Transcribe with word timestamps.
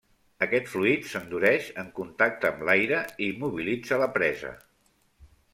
Aquest 0.43 0.69
fluid 0.71 1.03
s'endureix 1.09 1.67
en 1.83 1.91
contacte 2.01 2.51
amb 2.51 2.65
l'aire 2.71 3.03
i 3.27 3.31
immobilitza 3.35 4.03
la 4.07 4.11
presa. 4.19 4.59